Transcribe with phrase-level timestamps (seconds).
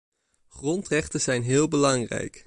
[0.47, 2.39] Grondrechten zijn heel belangrijk.